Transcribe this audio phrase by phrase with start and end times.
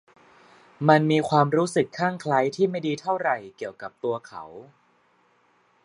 [0.89, 4.43] มันมีความรู้สึกคลั่งไคล้ที่ไม่ดีเท่าไหร่เกี่ยวกับตัวเขา